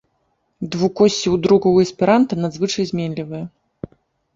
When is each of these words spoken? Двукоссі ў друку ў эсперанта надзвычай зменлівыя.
Двукоссі 0.75 1.27
ў 1.31 1.43
друку 1.45 1.67
ў 1.75 1.91
эсперанта 1.91 2.33
надзвычай 2.49 2.85
зменлівыя. 2.93 3.93